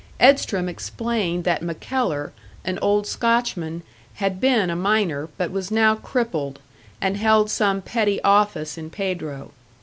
Edstrom 0.19 0.67
explained 0.67 1.43
that 1.43 1.61
MacKellar, 1.61 2.31
an 2.65 2.79
old 2.81 3.05
Scotchman, 3.05 3.83
had 4.15 4.41
been 4.41 4.71
a 4.71 4.75
miner, 4.75 5.29
but 5.37 5.51
was 5.51 5.69
now 5.69 5.93
crippled, 5.93 6.57
and 6.99 7.17
held 7.17 7.51
some 7.51 7.83
petty 7.83 8.19
office 8.23 8.79
in 8.79 8.89
Pedro. 8.89 9.51